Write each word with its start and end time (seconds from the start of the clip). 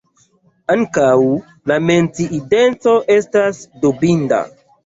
Ankaŭ, 0.75 1.09
la 1.71 1.77
menciindeco 1.89 2.97
estas 3.19 3.63
dubinda. 3.85 4.43